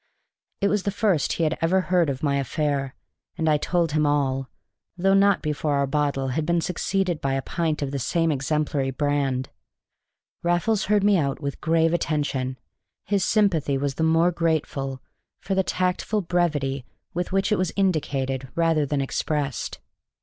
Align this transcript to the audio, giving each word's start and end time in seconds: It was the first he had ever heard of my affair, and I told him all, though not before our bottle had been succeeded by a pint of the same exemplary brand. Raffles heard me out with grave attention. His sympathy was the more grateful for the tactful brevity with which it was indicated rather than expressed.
It 0.61 0.67
was 0.67 0.81
the 0.81 0.89
first 0.89 1.33
he 1.33 1.43
had 1.43 1.59
ever 1.61 1.81
heard 1.81 2.09
of 2.09 2.23
my 2.23 2.37
affair, 2.37 2.95
and 3.37 3.47
I 3.47 3.57
told 3.57 3.91
him 3.91 4.03
all, 4.03 4.49
though 4.97 5.13
not 5.13 5.43
before 5.43 5.75
our 5.75 5.85
bottle 5.85 6.29
had 6.29 6.43
been 6.43 6.59
succeeded 6.59 7.21
by 7.21 7.35
a 7.35 7.41
pint 7.43 7.83
of 7.83 7.91
the 7.91 7.99
same 7.99 8.31
exemplary 8.31 8.89
brand. 8.89 9.49
Raffles 10.41 10.85
heard 10.85 11.03
me 11.03 11.17
out 11.17 11.39
with 11.39 11.61
grave 11.61 11.93
attention. 11.93 12.57
His 13.05 13.23
sympathy 13.23 13.77
was 13.77 13.93
the 13.93 14.03
more 14.03 14.31
grateful 14.31 15.03
for 15.39 15.53
the 15.53 15.61
tactful 15.61 16.21
brevity 16.23 16.83
with 17.13 17.31
which 17.31 17.51
it 17.51 17.59
was 17.59 17.71
indicated 17.75 18.47
rather 18.55 18.87
than 18.87 19.01
expressed. 19.01 19.77